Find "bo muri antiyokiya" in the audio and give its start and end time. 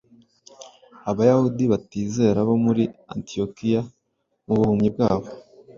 2.47-3.81